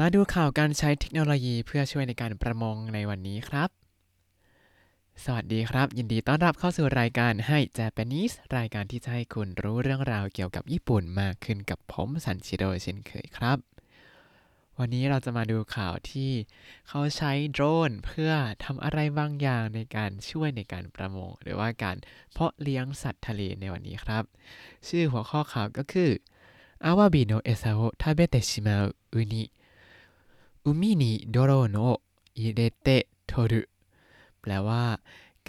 [0.00, 3.68] มาดูข่าวการใช้เทคโนโลยีเพื่อช่วยในการประมงในวันนี้ครับ
[5.24, 13.58] สวัสดีครับ ยินดีต้อนรับเข้าสู่รายการให้ Japanese รายการที่จะให้คุณรู้เรื่องราวเกี่ยวกับญี่ปุ่นมากขึ้นกับผมสันชิโดเช่นเคยครับ
[14.78, 16.30] วันนี้เราจะมาดูข่าวที่
[16.88, 18.32] เขาใช้โดรนเพื่อ
[18.64, 21.96] ทำอะไรบางอย่างในการช่วยในการประมง หรือว่าการ
[22.32, 24.24] เพาะเลี้ยงสัตว์ทะเลในวันนี้ครับ
[24.88, 26.10] ชื่อหัวข้อข่าวก็คือ
[26.84, 28.76] あわびのえさを食べてしまう
[29.14, 29.44] うに 海
[30.66, 31.78] にドローン
[32.38, 33.62] を入れてとる
[34.40, 34.84] แปลว่า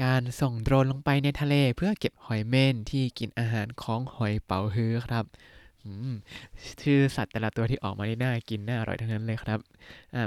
[0.04, 5.26] การส่งโดรนลงไปในทะเลเพื่อเก็บหอยเม่นที่กินอาหารของหอยเป๋าฮื้อครับ
[6.82, 9.60] ชื่อสัตว์แต่ละตัวที่ออกมาได้น่ากินน่าอร่อยทั้งนั้นเลยครับ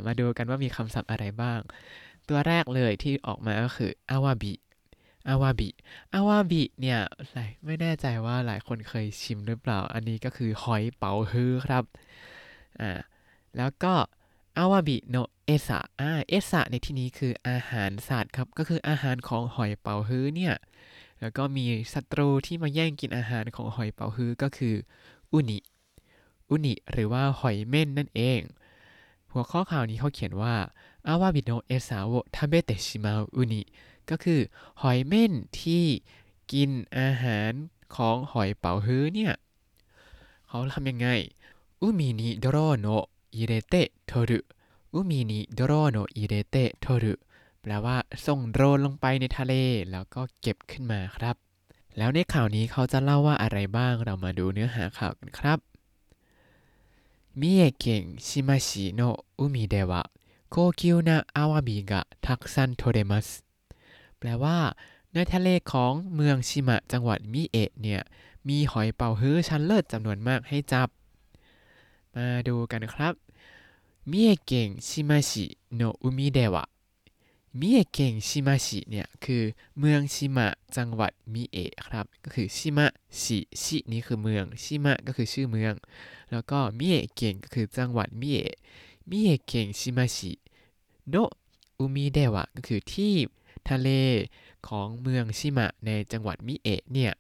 [0.06, 1.60] มาดูกันว่ามีคำศัพท์อะไรบ้าง
[2.29, 4.55] ตัวแรกเลยที่ออกมาก็คือあわび あ
[5.29, 5.69] わび
[6.15, 7.01] あわび เนี่ย
[7.65, 11.84] ไม่แน่ใจว่าหลายคนเคยชิมหรือเปล่า อันนี้ก็คือหอยเป๋าฮื้อครับ
[12.80, 12.91] อ่า
[13.59, 13.95] แล้วก็
[14.59, 20.55] あわびのえさ อ่า えさ ในที่นี้คืออาหารสัตว์ครับ ก็คืออาหารของหอยเป๋าฮื้อเนี่ย
[21.21, 24.74] แล้วก็มีศัตรูที่มาแย่งกินอาหารของหอยเป๋าฮื้อก็คือ
[25.32, 25.59] うに う
[26.51, 28.41] に หรือว่าหอยเม่นนั่นเอง
[29.32, 30.55] หัวข้อข่าวนี้เขาเขียนว่า
[31.07, 33.63] あわびのえさを食べてしまううに
[34.10, 34.41] ก็คือ
[34.82, 35.85] หอยเม่นที่
[36.52, 37.52] กินอาหาร
[37.95, 39.32] ของหอยเป๋าฮื้อเนี่ย
[40.49, 41.09] เขาทำยังไง
[41.80, 42.88] 海にドローン
[43.35, 43.74] を入れて
[44.07, 44.38] とる 海
[44.95, 47.15] にドローンを入れてとる
[47.61, 49.55] แปลว่าส่งโดรนลงไปในทะเล
[49.91, 51.37] แล้วก็เก็บขึ้นมาครับ
[51.97, 55.59] แล้วในข่าวนี้เขาจะเล่าว่าอะไรบ้างเรามาดูเนื้อหาข่าวกันครับ
[57.41, 59.01] 三重県志摩市の
[59.38, 63.29] 海では高級なあわびがたくさんとれます
[64.19, 64.59] แปลว่า
[65.12, 68.03] ในทะเลของเมืองชิมะจังหวัดมิเอะเนี่ย
[68.49, 70.89] มีหอยเป๋าฮื้อชั้นเลิศจำนวนมากให้จับ
[72.15, 73.15] มาดูกันครับ
[74.07, 76.68] 三重県志摩市の海では
[77.53, 79.44] มิเอะเกงชิมาชิเนี่ยคือ
[79.79, 82.88] เมืองชิมะจังหวัดมิเอะครับ ก็คือชิมะ
[83.22, 85.73] ชิชินี่คือเมืองชิมะก็คือชื่อเมือง
[86.31, 88.56] แล้วก็มิเอะเกงก็คือจังหวัดมิเอะ
[89.09, 90.31] มิเอะเกงชิมาชิ
[91.09, 91.16] โน
[91.78, 93.13] อุมิเดวะก็คือที่
[93.69, 93.89] ทะเล
[94.67, 97.11] ของเมืองชิมะในจังหวัดมิเอะเนี่ย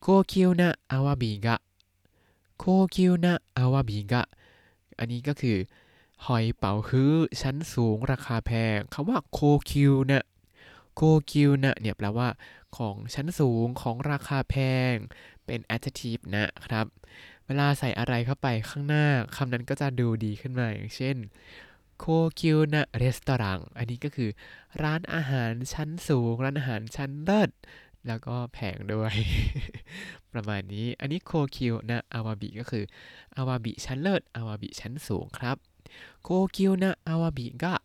[0.00, 1.56] โคคิวนะอาวาบิกะ
[2.58, 2.64] โค
[2.94, 4.22] คิวนะอาวาบิกะ
[4.98, 5.56] อันนี้ก็คือ
[6.25, 9.39] หอยเป๋าฮื้อชั้นสูงราคาแพงคำว่าโค
[9.71, 10.23] คิวเนี่ย
[10.95, 11.01] โค
[11.31, 12.29] คิวเนี่ยเนี่ยแปลว่า
[12.77, 14.55] ของชั้นสูงของราคาแพง
[14.91, 14.95] ง
[15.45, 16.85] เป็น adjective นะครับ
[17.45, 19.05] เวลาใส่อะไรเข้าไปข้างหน้า
[19.35, 21.17] คำนั้นก็จะดูดีขึ้นมาอย่างเช่น
[21.99, 22.05] 高
[22.39, 24.29] 級なレストラン อันนี้ก็คือ
[24.83, 27.51] ร้านอาหารชั้นสูง ร้านอาหารชั้นเลิศ
[28.07, 29.13] แล้วก็แพงด้วย
[30.33, 32.83] ประมาณนี้อันนี้高級なアワビ ก็คือ
[33.35, 35.57] アワビ ชั้นเลิศ アワビ ชั้นสูงครับ
[36.22, 37.82] 高級なアワビが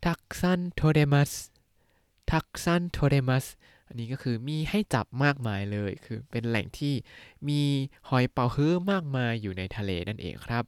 [0.00, 1.52] たくさん取れます
[2.26, 3.58] たくさん取れます
[3.88, 6.94] อันนี้ก็คือมีให้จับมากมายเลย คือเป็นแหล่งที่
[7.48, 7.60] มี
[8.08, 10.64] หอยเป๋าฮื้อมากมายอยู่ในทะเลนั่นเองครับ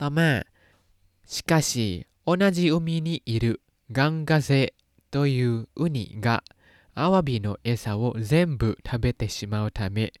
[0.00, 0.30] ต่อมา
[1.26, 3.60] しかし同じ海にいる
[3.90, 4.74] ガンガゼ
[5.10, 6.44] というウニが
[6.94, 10.12] アワビの餌を全部食べてしまうため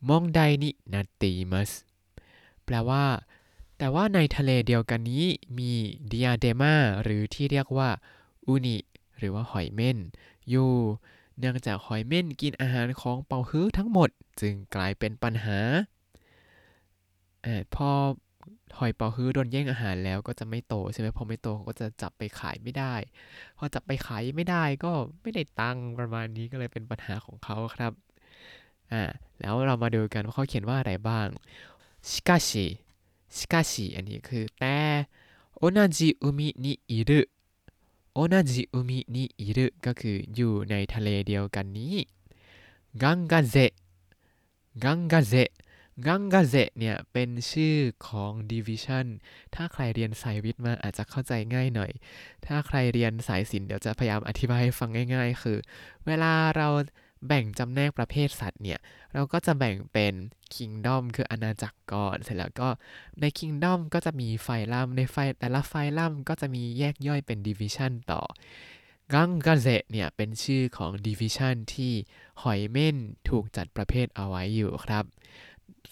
[0.00, 1.84] 問題になっています
[2.64, 3.26] แปลว่า
[3.80, 5.24] แต่ว่าในทะเลเดียวกันนี้
[5.58, 5.72] มี
[6.08, 7.88] เดียเดมาหรือที่เรียกว่า
[8.46, 8.76] อูนิ
[9.18, 9.98] หรือว่าหอยเม่น
[10.50, 10.70] อยู่
[11.38, 15.58] เนื่องจากหอยเม่นกินอาหารของเป่าฮื้อทั้งหมดจึงกลายเป็นปัญหา
[17.46, 17.88] อพอ
[18.78, 22.94] หอยเป่าฮื้อโดนแย่งอาหารแล้วก็จะไม่โตใช่ไหมพอไม่โตก็จะจับไปขายไม่ได้
[23.58, 24.92] พอจับไปขายไม่ได้ก็
[25.22, 27.92] ไม่ได้ตังประมาณนี้ก็เลยเป็นปัญหาของเขาครับ
[28.92, 29.02] อ่า
[29.40, 31.28] แล้วเรามาดูกันว่าเขาเขียนว่าอะไรบ้าง
[32.10, 32.50] しかし
[33.36, 34.76] しかしอันนี้คือแต่
[35.60, 37.30] 同じ海にいる
[38.14, 41.96] 同じ海にいるก็คืออยู่ในทะเลเดียวกันนี้
[43.02, 43.56] กังกาเซ
[44.84, 45.34] กังกาเซ
[46.06, 47.76] กังกาเซเนี่ยเป็นชื่อ
[48.06, 49.06] ของ division
[49.54, 51.90] ถ้าใครเรียนสายวิทย์มาอาจจะเข้าใจง่ายหน่อย
[52.46, 55.58] ถ้าใครเรียนสายศิลป์เดี๋ยวจะพยายามอธิบายให้ฟังง่าย ๆ คือ
[56.06, 56.68] เวลาเรา
[57.27, 58.79] แบ่งจำแนกประเภทสัตว์เนี่ย
[59.13, 60.13] เราก็จะแบ่งเป็น
[60.55, 62.69] kingdom คืออาณาจักรก่อน เสร็จแล้วก็
[63.19, 68.21] ใน kingdom ก็จะมีไฟลัมในไฟแต่ละไฟลัมก็จะมีแยกย่อยเป็น division ต่อ
[69.13, 71.93] ガンガゼ เนี่ย เป็นชื่อของ division ที่
[72.41, 72.97] หอยเม่น
[73.29, 75.05] ถูกจัดประเภทเอาไว้อยู่ครับ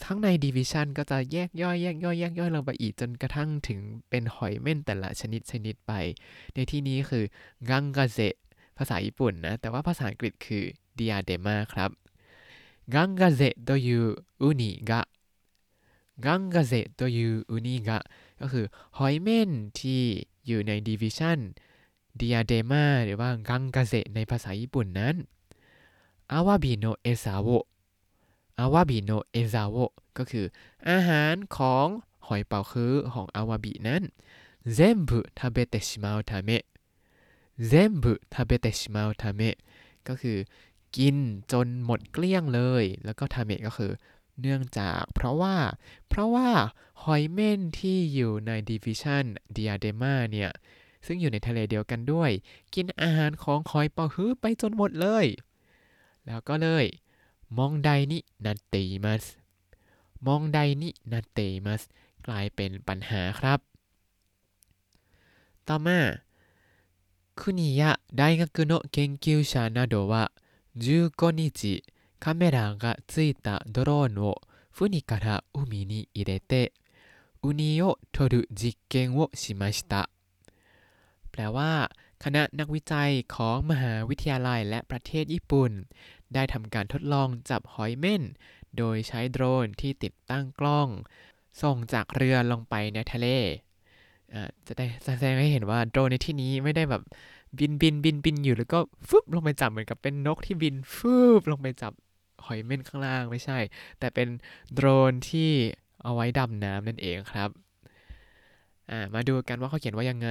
[0.06, 3.80] ทั้งใน division ก็จะแยกย่อยแยกย่อยแยกย่อยลงไปอีกจนกระทั่งถึง
[4.10, 5.94] เป็นหอยเม่นแต่ละชนิดชนิดไป
[6.54, 7.24] ในที่นี้คือ
[7.70, 8.20] ガンガゼ
[8.78, 10.64] ภาษาญี่ปุ่นนะ แต่ว่าภาษาอังกฤษคือ
[10.99, 11.93] ディアデマครับ
[12.89, 15.09] ガンガゼというウニが
[16.21, 18.05] ガンガゼというウニが
[18.41, 21.39] ก็คือหอยเม่นที่อยู่ในดิวิชัน
[22.17, 25.17] เดียเดมาหรือว่ากังกาเซในภาษาญี่ปุ่นนั้น
[26.33, 27.49] อาวาบิโนเอซาโว
[28.61, 29.77] อาวาบิโนเอซาโว
[30.17, 30.47] ก็คือ
[30.89, 31.87] อาหารของ
[32.27, 34.03] หอยเป๋าคือของอาวาบินั้น
[34.77, 36.65] 全部食べてしまうため
[37.59, 39.59] 全部食べてしまうため
[40.09, 40.39] ก็คือ
[40.98, 41.16] กิน
[41.52, 43.92] จนหมดเกลี้ยงเลย แล้วก็ ため ก็คือ
[44.42, 45.56] เนื่องจากเพราะว่า
[46.08, 46.50] เพราะว่า
[47.04, 50.52] หอยเม่นที่อยู่ใน division Diadema เนี่ย
[51.06, 52.32] ซึ่งอยู่ในทะเลเดียวกันด้วย
[52.76, 55.26] กินอาหารของหอยเป๋าฮื้อไปจนหมดเลย
[56.26, 56.86] แล้วก็เลย
[57.58, 59.24] มองไดนินาเตมัส
[60.26, 61.82] มองไดนินาเตมัส
[62.28, 63.60] กลายเป็นปัญหาครับ
[65.68, 66.00] ต่อมา
[67.40, 70.24] คุณิยะไดกากุโนะเคนคิวชานาโดะ
[70.77, 71.85] 15日
[72.19, 74.41] カメラがついたドローンを
[74.71, 76.73] 船から海に入れて
[77.43, 80.09] ウニを取る実験をしました
[81.31, 81.91] แปลว่า
[82.25, 85.71] คณะนักวิจัยของมหาวิทยาลัยและประเทศญี่ปุ่น
[86.35, 88.23] ได้ทำการทดลองจับหอยเม่น
[88.79, 90.89] โดยใช้โดรนที่ติดตั้งกล้อง
[91.63, 93.27] ส่งจากเรือลงไปในทะเล
[94.67, 97.03] จะได้แสดงให้เห็นว่าโดรนในที่นี้ไม่ได้แบบ
[97.58, 98.80] บินบินบินบินอยู่แล้วก็
[99.10, 101.94] ฟึบลงไปจับเหมือนกับเป็นนกที่บินฟึบลงไปจับ
[102.46, 103.58] หอยเม่นข้างล่างไม่ใช่
[104.00, 104.28] แต่เป็น
[104.74, 105.52] โดรนที่
[106.04, 107.50] เอาไว้ดำน้ำนั่นเองครับ
[109.14, 110.30] มาดูกันว่าเขาเขียนว่ายังไง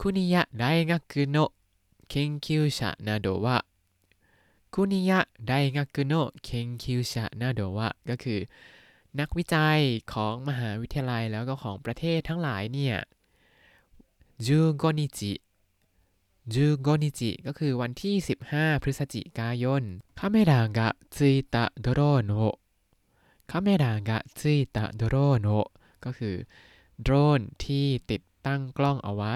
[0.00, 1.36] คุนิยะไดงะกุโน
[2.08, 3.56] เคนคิวชะนาโดวะ
[4.74, 8.40] คุนิยะไดงะกุโนเคนคิวชะนาโดวะก็คือ
[9.18, 9.78] นักวิจัย
[10.12, 12.96] ของมหาวิทยาลัยแล้วก็ของประเทศทั้งหลายเนี่ย
[14.46, 15.32] 15日
[16.49, 18.15] 15日ก็คือวันที่
[18.51, 19.83] 15 พฤศจิกายน
[20.15, 22.59] カメラがついたドローンを
[23.47, 25.71] カメラがついたドローンを
[26.05, 26.47] ก็คือ
[27.01, 29.35] โดรนที่ติดตั้งกล้องเอาไว้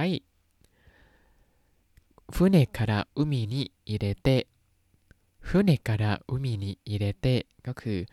[2.32, 4.48] 船から海に入れて
[5.42, 8.06] 船から海に入れてก็คือ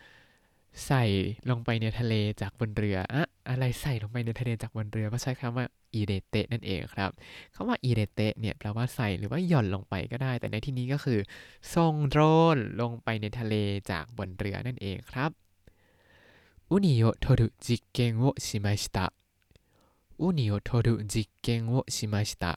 [0.85, 1.03] ใส่
[1.49, 7.09] ลงไปในทะเลจากบนเรืออะอะไรใส่ลงไปในทะเลจากบนเรือก็ใช้คำว่าอีเดเตนั่นเองครับ
[7.55, 11.19] คำว่าอีเดเตเนี่ยแปลว่าใส่หรือว่าหย่อนลงไปก็ได้ แต่ในที่นี้ก็คือ
[11.73, 12.21] ส่งโดร
[12.55, 13.55] นลงไปในทะเล
[13.91, 15.31] จากบนเรือนั่นเองครับ
[16.69, 19.05] อุนิโอโทรุจิเกนโอชิมาชิตะ
[20.21, 22.53] อุนิโอโทรุจิเกนโอชิมาชิตะ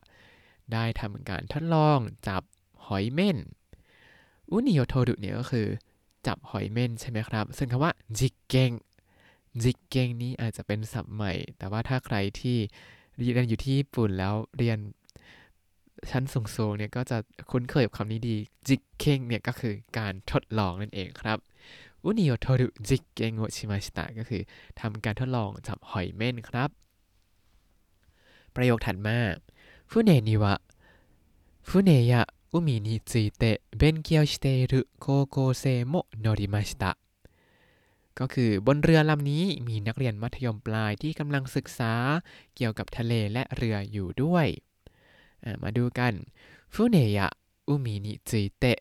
[0.72, 2.43] ได้ทำการทดลองจับ
[2.87, 3.38] หอยเม่น
[4.50, 5.67] อุนิโอโทรุเนี่ยก็คือ
[6.26, 8.70] จับหอยเม่นใช่ไหมครับ ซึ่งคำว่าจิกเกง
[9.62, 12.56] จิกเกงนี้อาจจะเป็นศัพท์ใหม่ แต่ว่าถ้าใครที่
[13.16, 14.78] เรียนอยู่ที่ญี่ปุ่นแล้วเรียน
[16.10, 17.16] ชั้นสูงๆเนี่ยก็จะ
[17.50, 18.36] คุ้นเคยกับคำนี้ดี
[18.68, 21.38] จิกเกงเนี่ยก็คือการทดลองนั่นเองครับ
[22.02, 24.42] อุนิโอโทรุจิกเกงโอชิมาชิตะก็คือ
[24.80, 26.70] ทำการทดลองจับหอยเม่นครับ
[28.54, 29.18] ประโยคถัดมา
[29.90, 30.54] ฟุเนนิวะ
[31.68, 32.22] ฟุเนยะ
[32.53, 36.97] 海について勉強している高校生も乗りました
[38.19, 41.94] ก็คือบนเรือลำนี้มีนักเรียนมัธยมปลายที่กำลังศึกษา
[42.56, 44.47] เกี่ยวกับทะเลและเรืออยู่ด้วย
[45.61, 46.13] มาดูกัน
[46.73, 47.27] ฟุเนยะ
[47.67, 48.79] อุมินิซุยเตะ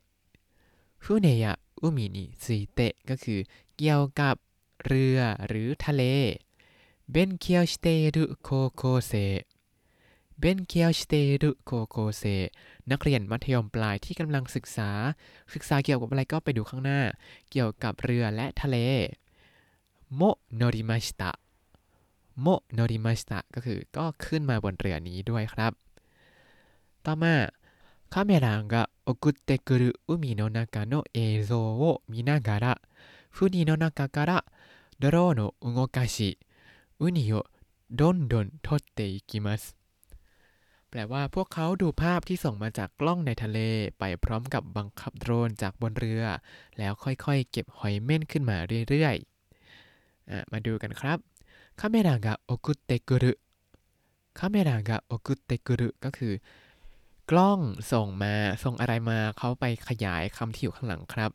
[1.04, 1.52] ฟุเนยะ
[1.82, 3.40] อุมินิซุยเตะก็คือ
[3.76, 4.36] เกี่ยวกับ
[4.86, 6.02] เรือหรือทะเล
[7.10, 9.12] เบนเคียวสเตรุโคโคเซ
[10.38, 12.23] เบนเคียวสเตรุโคโคเซ
[12.90, 14.90] นักเรียนมัธยมปลายที่กำลังศึกษา
[15.54, 17.00] ศึกษาเกี่ยวกับอะไรก็ไปดูข้างหน้า
[17.50, 18.76] เกี่ยวกับเรือและทะเล
[20.14, 20.20] โม
[20.56, 21.30] โนริมาชิตะ
[22.40, 25.73] โมโนริมาชิตะก็คือก็ขึ้นมาบนเรือนี้ด้วยครับ
[27.04, 27.35] ต่อมา
[28.11, 32.80] カメラが送ってくる海の中の映像を見ながら
[33.30, 34.44] 船の中から
[34.99, 36.38] ドローンを動かし
[37.00, 37.44] ウニを
[37.90, 39.76] どんどん取っていきます
[40.95, 43.59] แปลว่าพวกเขาดูภาพที่ส่งมาจากกล้องในทะเล
[44.00, 46.23] ไปพร้อมกับบังคับโดรนจากบนเรือ
[46.77, 48.57] แล้วค่อยๆ เก็บหอยเม่นขึ้นมา
[48.89, 51.17] เรื่อยๆ มาดูกันครับ
[51.79, 53.33] คาเมรากะโอกุเตกุรุ
[54.38, 56.33] คาเมรากะโอกุเตกุรุก็คือ
[57.29, 57.59] กล้อง
[57.91, 58.33] ส่งมา
[58.63, 61.31] ส่งอะไรมาเขาไปขยายคำที่อยู่ข้างหลังครับ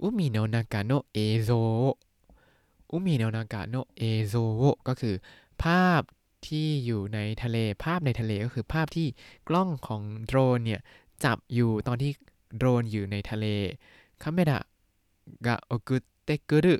[0.00, 1.50] อุมิโนนากาโนเอโซ
[2.90, 4.34] อุมิโนนากาโนเอโซ
[4.88, 5.14] ก็คือ
[5.62, 6.02] ภาพ
[6.48, 9.06] ที่อยู่ในทะเลภาพในทะเลก็คือภาพที่
[9.48, 10.80] กล้องของโดรนเนี่ย
[11.24, 12.12] จับอยู่ตอนที่
[12.56, 13.46] โดรนอยู่ในทะเล
[14.22, 14.60] คาเมระ
[15.46, 16.76] กะโอกุเตกุรุ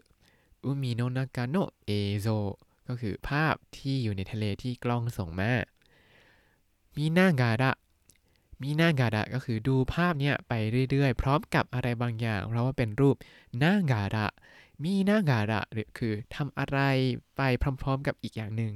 [0.65, 1.91] อุมิโนนากาโนเอ
[2.21, 2.27] โซ
[2.89, 5.53] ก็คือภาพที่อยู่ในทะเลที่กล้องส่งมา
[6.97, 7.71] มีหน้าการะ
[8.63, 10.53] มีหน้าการะก็คือดูภาพเนี้ยไป
[10.91, 13.17] เรื่อยๆ พร้อมกับอะไรบางอย่าง เพราะว่าเป็นรูป
[13.59, 14.27] หน้าการะ
[14.85, 16.79] มีหน้าการะหรือคือทำอะไร
[17.37, 17.41] ไป
[17.83, 18.73] พร้อม ๆ กับอีกอย่างหนึ่ง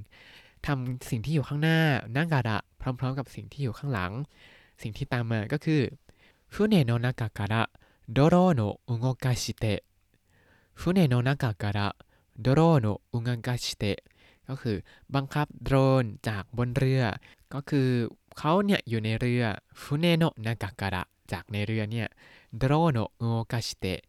[0.66, 1.78] ทำสิ่งที่อยู่ข้างหน้า
[2.16, 4.12] นากาดะพร้อม ๆ กับสิ่งที่อยู่ข้างหลัง
[4.82, 5.80] สิ่งที่ตามมาก็คือ
[6.54, 7.62] ฟุเนโนนากาการะ
[8.12, 9.80] โดโรโนอุงโกาชิเตะ
[10.80, 11.88] ฟุเนโนนากาการะ
[12.40, 13.98] โดโรโนอุงโกาชิเตะ
[14.48, 14.76] ก็คือ
[15.14, 17.02] บังคับโดรนจากบนเรือ
[17.54, 17.88] ก็คือ
[18.38, 19.44] เขาเนี่ยอยู่ในเรือ
[19.80, 22.08] ฟุเนโนนากาการะจากในเรือเนี่ย
[22.56, 24.00] โดโรโนอุงโกาชิเตะ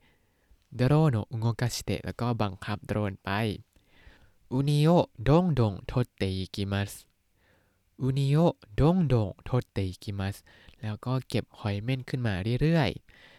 [0.76, 3.30] โดโรโนอุงโกาชิเตะแล้วก็บังคับโดรนไป
[4.54, 6.92] ウニをどんどん取っていきます
[8.02, 10.36] ウニをどんどん取っていきます
[10.82, 12.90] แล้วก็เก็บหอยเม่นขึ้นมาเรื่อย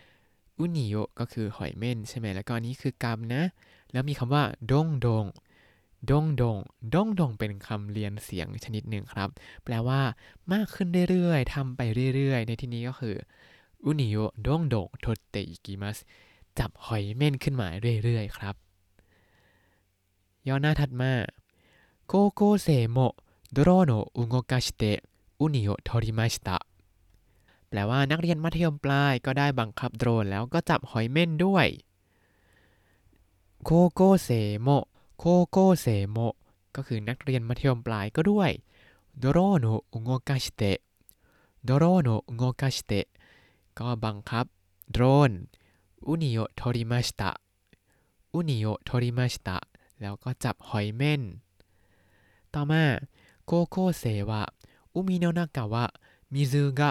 [0.05, 3.43] ๆウニを ก็คือหอยเม่นใช่ไหมแล้วก็อันนี้คือกรรมนะ
[3.93, 5.27] แล้วมีคำว่าどんどん
[6.11, 6.57] どんどん
[6.95, 9.29] どんどん เป็นคำเรียนเสียงชนิดหนึ่งครับ
[9.65, 10.01] แปลว่า
[10.53, 11.81] มากขึ้นเรื่อยๆทำไป
[12.15, 13.17] เรื่อยๆ ในที่นี้ก็คือ
[13.85, 15.99] ウニをどんどん取っていきます
[16.59, 17.69] จับหอยเม่นขึ้นมา
[18.05, 18.57] เรื่อยๆ ครับ
[20.48, 21.14] ย่อหน้าถัดมา
[22.12, 23.16] 高校生も
[23.56, 25.04] ドローンを動かして
[25.40, 26.66] ウニを取りました
[27.70, 31.68] แปลว่านักเรียนมัธยมปลายก็ได้บังคับโดรนแล้วก็จับหอยเม่นด้วย
[33.64, 34.30] โคโกเซ
[34.62, 34.68] โม
[35.18, 36.18] โคโกเซโม
[36.76, 38.52] ก็คือนักเรียนมัธยมปลายก็ด้วย
[39.20, 40.80] โดโรโนอุงโกาชิเตะ
[41.66, 43.06] โดโรโนอุงโกาชิเตะ
[43.80, 44.46] ก็บังคับ
[44.92, 45.32] โดรน
[46.08, 47.32] อุนิโอโทริมาชิตะ
[48.34, 49.58] อุนิโอโทริมาชิตะ
[50.02, 51.22] แล้วก็จับหอยเม่น
[52.54, 52.84] ต่อมา
[53.46, 54.44] โกโก้เซวะ
[54.94, 55.86] อุมิโนนากาวะ
[56.34, 56.82] มิซึが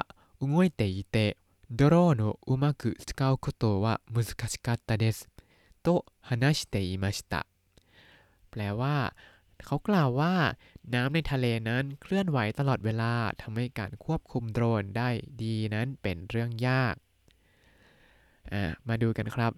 [0.40, 1.16] 動いていて
[1.70, 5.28] ドローンをうまく使うことは難しかったです
[5.82, 7.46] と話していました
[8.50, 9.14] แปลว่า
[9.64, 10.34] เขากล่าวว่า
[10.94, 13.12] น้ำในทะเลนั้นเคลื่อนไหวตลอดเวลา
[13.42, 15.08] ทำให้การควบคุมโดรนได้
[15.42, 16.94] ดีนั้นเป็นเรื่องยาก
[18.88, 19.52] มาดูกันครับ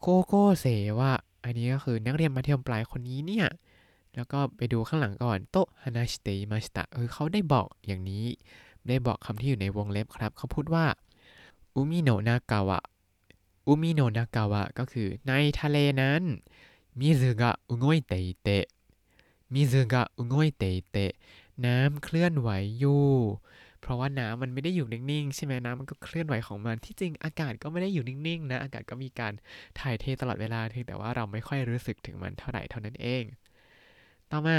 [0.00, 0.66] โกโก้เซ
[0.98, 1.12] วะ
[1.43, 3.47] อันนี้ก็คือนักเรียนมัธยมปลายคนนี้เนี่ย
[4.15, 8.25] แล้วก็ไปดูข้างหลังก่อนโตฮานาชิเตมาชิตะเออเขาได้บอกอย่างนี้
[8.87, 10.85] ได้บอกคำที่อยู่ในวงเล็บครับ เขาพูดว่า
[11.75, 12.79] อุมิโนนากาวะ
[13.67, 16.21] อุมิโนนากาวะก็คือในทะเลนั้น
[16.99, 18.49] 水が動いていて
[19.53, 20.97] 水が動いていて
[21.65, 23.05] น้ำเคลื่อนไหวอยู่
[23.83, 29.33] เพราะว่าน้ำมันไม่ได้อยู่นิ่งๆ ใช่ไหมน้ำมันก็เคลื่อนไหวของมัน ที่จริงอากาศก็ไม่ได้อยู่นิ่งๆนะ อากาศก็มีการ
[29.79, 33.23] ถ่ายเทตลอดเวลาเพียงแต่ว่าเราไม่ค่อยรู้สึกถึงมันเท่าไหร่เท่านั้นเอง
[34.31, 34.57] ต่อมา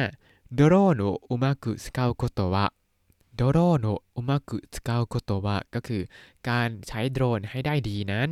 [0.54, 6.02] ドローンをうまく使うことは ドローンをうまく使うことは ก็คือ
[6.49, 8.31] การใช้โดรนให้ได้ดีนั้น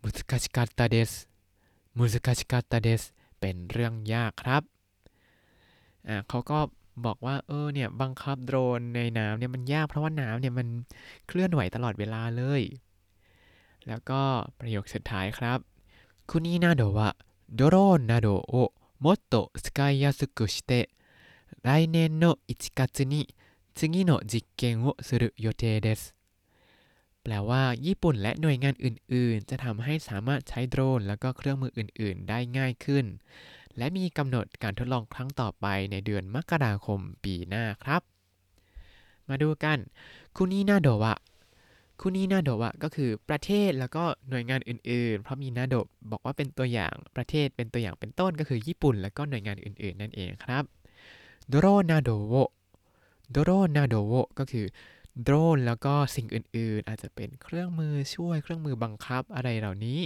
[0.00, 1.12] มุสคาชิกาตาเดส
[1.96, 3.02] มุสคาชิกาตาเดส
[3.40, 4.62] เป็นเรื่องยากครับ
[6.08, 6.58] อ่าเขาก็
[7.05, 10.67] บอกว่าเออเนี่ยบังคับโดรนในน้ำเนี่ยมันยากเพราะว่าน้ำเนี่ยมัน
[11.27, 12.61] เคลื่อนไหวตลอดเวลาเลย
[13.87, 14.21] แล้วก็
[14.59, 15.59] ประโยคสุดท้ายครับ
[16.29, 17.11] คุนินาโดะ
[17.55, 18.53] โดโรนนาโดโอ
[19.03, 19.33] もっと
[19.65, 20.71] 使いやすくして
[21.67, 23.13] 来年の1月に
[23.75, 26.17] 次の実験をする予定です
[27.23, 33.05] แปลว่าญี่ปุ่นและหน่วยงานอื่น ๆ จะทำให้สามารถใช้โดรนแล้วก็เครื่องมืออื่น ๆ ได้ง่ายขึ้น
[33.78, 38.02] และมีกำหนดการทดลองครั้งต่อไปในเดือนมกราคมปีหน้าครับ
[39.28, 39.78] มาดูกัน
[40.36, 41.14] คุนีนาโดวะ
[42.00, 50.64] คุนีนาโดวะก็คือประเทศแล้วก็หน่วยงานอื่นๆ เพราะมีนาโดะบอกว่าเป็นตัวอย่างประเทศเป็นตัวอย่างเป็นต้นก็คือญี่ปุ่น แล้วก็หน่วยงานอื่น ๆ นั่นเองครับ
[51.48, 52.34] โดโรนาโดโว
[53.30, 54.66] โดโรนาโดโวก็คือ
[55.22, 60.00] โดรนแล้วก็สิ่งอื่นๆ อาจจะเป็นเครื่องมือช่วยเครื่องมือบังคับอะไรเหล่านี้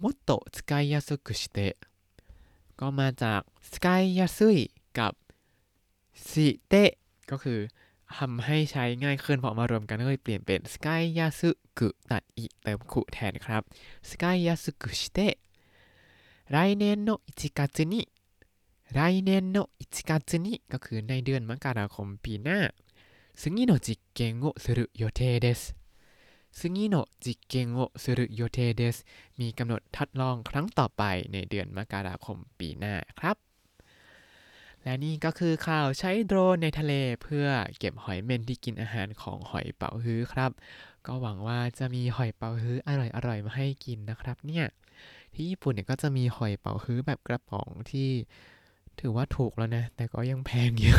[0.00, 1.74] มโตะสกายยาสุกุชิเตะ
[2.99, 4.57] มาจากสกายยาซุย
[4.97, 5.13] กับ
[6.29, 6.91] สิเตะ
[7.31, 7.59] ก็คือ
[8.17, 13.61] ทำให้ใช้ง่ายขึ้นพอมารวมกันก็เลยเปลี่ยนเป็นสกายยาซุกุตัดอีเติมคุแทนครับ
[14.09, 15.35] สกายยาซุกุชิเตะ
[16.55, 17.61] 来年の1月
[17.91, 17.93] に
[18.97, 22.59] 来年の1月にก็คือในเดือนมกราคมปีหน้า
[23.35, 25.75] 次の実験をする予定です
[26.58, 28.96] ซึโนจิเกงโอสุรุโยเทเดส
[29.40, 31.02] มีกำหนดทดลองครั้งต่อไป
[31.32, 33.36] ในเดือนมกราคมปีหน้าครับ
[34.82, 36.92] และนี่ก็คือข่าวใช้โดรนในทะเล
[37.22, 37.46] เพื่อ
[37.78, 40.50] เก็บหอยเม่นที่กินอาหารของหอยเป๋าฮื้อครับ
[41.06, 42.90] ก็หวังว่าจะมีหอยเป๋าฮื้ออ
[43.26, 44.66] ร่อยๆมาให้กินนะครับเนี่ย
[45.34, 48.08] ที่ญี่ปุ่นเนี่ยก็จะมีหอยเป๋าฮื้อแบบกระป๋องที่
[49.00, 50.96] ถือว่าถูกแล้วนะ แต่ก็ยังแพงอยู่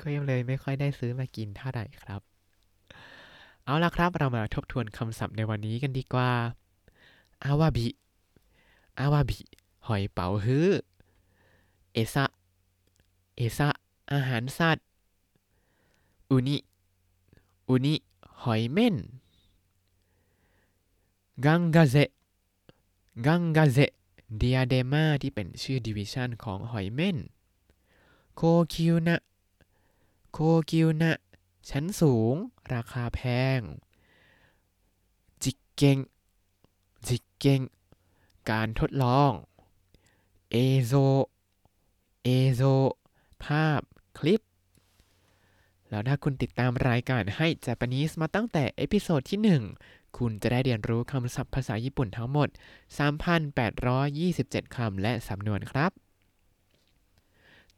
[0.00, 2.29] ก็ยังเลยไม่ค่อยได้ซื้อมากินเท่าไหร่ครับ
[3.64, 6.30] เอาละครับ เรามาทบทวนคำศัพท์ในวันนี้กันดีกว่า
[7.44, 7.86] อาวาบิ
[8.98, 9.38] อาวาบิ
[9.86, 10.68] หอยเป๋าฮื้อ
[11.92, 12.24] เอซะ
[13.36, 13.68] เอซะ
[14.12, 14.86] อาหารสัตว์
[16.30, 16.56] อุนิ
[17.68, 17.94] อุนิ
[18.42, 18.96] หอยเม่น
[21.44, 21.96] ガンガゼ
[23.26, 23.78] ガンガゼ
[24.36, 27.16] Diadema ที่เป็นชื่อ division ของหอยเม่น
[28.36, 28.40] 高
[28.72, 30.38] 級な 高
[30.70, 31.12] 級な
[31.68, 32.34] ชั้นสูง
[32.74, 33.20] ราคาแพ
[33.58, 33.60] ง
[35.42, 37.60] 実験 実験
[38.50, 39.32] การทดลอง
[40.50, 40.92] เอโซ
[42.24, 42.62] เอโซ
[43.44, 43.80] ภาพ
[44.18, 44.40] คลิป
[45.90, 49.40] แล้วถ้าคุณติดตามรายการให้ Japanese มาตั้งแต่เอพิโซดที่
[49.78, 52.48] 1 คุณจะได้เรียนรู้คำศัพท์ภาษาญี่ปุ่นทั้งหมด
[54.22, 55.92] 3,827 คำและสำนวนครับ